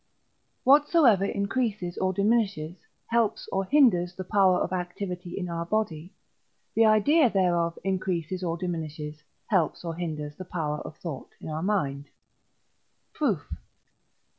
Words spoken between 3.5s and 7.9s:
or hinders the power of activity in our body, the idea thereof